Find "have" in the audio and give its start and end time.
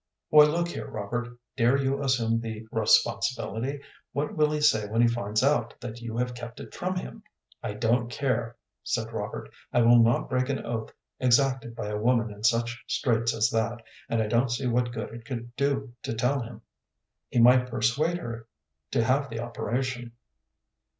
6.17-6.33, 19.03-19.29